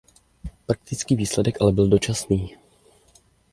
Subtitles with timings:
[0.65, 2.55] Praktický výsledek ale byl dočasný.